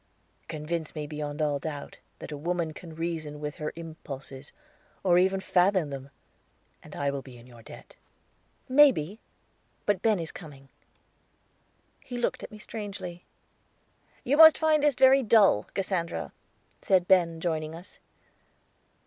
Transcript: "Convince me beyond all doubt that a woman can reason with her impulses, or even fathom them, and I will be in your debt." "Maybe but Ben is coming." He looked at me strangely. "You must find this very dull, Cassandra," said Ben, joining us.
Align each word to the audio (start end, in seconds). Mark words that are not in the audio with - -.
"Convince 0.47 0.95
me 0.95 1.05
beyond 1.05 1.43
all 1.43 1.59
doubt 1.59 1.99
that 2.17 2.31
a 2.31 2.35
woman 2.35 2.73
can 2.73 2.95
reason 2.95 3.39
with 3.39 3.57
her 3.57 3.71
impulses, 3.75 4.51
or 5.03 5.19
even 5.19 5.39
fathom 5.39 5.91
them, 5.91 6.09
and 6.81 6.95
I 6.95 7.11
will 7.11 7.21
be 7.21 7.37
in 7.37 7.45
your 7.45 7.61
debt." 7.61 7.95
"Maybe 8.67 9.19
but 9.85 10.01
Ben 10.01 10.17
is 10.19 10.31
coming." 10.31 10.69
He 12.03 12.17
looked 12.17 12.41
at 12.41 12.49
me 12.49 12.57
strangely. 12.57 13.27
"You 14.23 14.37
must 14.37 14.57
find 14.57 14.81
this 14.81 14.95
very 14.95 15.21
dull, 15.21 15.65
Cassandra," 15.75 16.33
said 16.81 17.07
Ben, 17.07 17.39
joining 17.39 17.75
us. 17.75 17.99